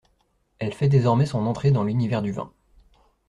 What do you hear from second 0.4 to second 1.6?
Elle fait désormais son